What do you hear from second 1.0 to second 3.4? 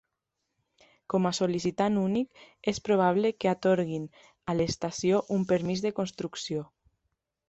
Com a sol·licitant únic, és probable